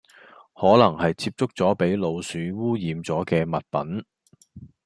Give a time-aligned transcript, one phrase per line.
[0.55, 4.03] 可能係接觸左俾老鼠污染左既物品